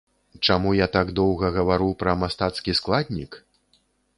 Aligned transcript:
Чаму 0.45 0.71
я 0.77 0.87
так 0.95 1.11
доўга 1.19 1.51
гавару 1.57 1.91
пра 2.01 2.15
мастацкі 2.25 2.77
складнік? 2.81 3.39